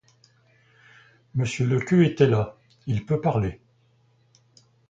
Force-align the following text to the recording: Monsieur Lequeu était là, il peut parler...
Monsieur 1.35 1.67
Lequeu 1.67 2.03
était 2.05 2.25
là, 2.25 2.57
il 2.87 3.05
peut 3.05 3.21
parler... 3.21 3.61